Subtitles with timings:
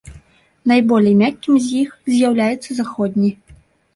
[0.69, 3.29] Найболей мяккім з іх з'яўляецца заходні.